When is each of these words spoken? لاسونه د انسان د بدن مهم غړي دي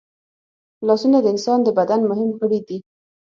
لاسونه 0.87 1.17
د 1.21 1.25
انسان 1.33 1.59
د 1.63 1.67
بدن 1.79 2.01
مهم 2.11 2.29
غړي 2.39 2.59
دي 2.67 2.77